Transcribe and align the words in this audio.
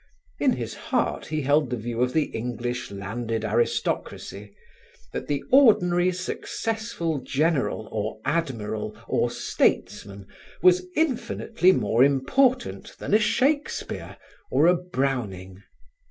In 0.39 0.53
his 0.53 0.73
heart 0.73 1.27
he 1.27 1.41
held 1.43 1.69
the 1.69 1.77
view 1.77 2.01
of 2.01 2.11
the 2.11 2.23
English 2.33 2.89
landed 2.89 3.45
aristocracy, 3.45 4.55
that 5.13 5.27
the 5.27 5.43
ordinary 5.51 6.11
successful 6.11 7.19
general 7.19 7.87
or 7.91 8.19
admiral 8.25 8.97
or 9.07 9.29
statesman 9.29 10.25
was 10.63 10.87
infinitely 10.95 11.71
more 11.71 12.03
important 12.03 12.97
than 12.97 13.13
a 13.13 13.19
Shakespeare 13.19 14.17
or 14.49 14.65
a 14.65 14.73
Browning. 14.75 15.61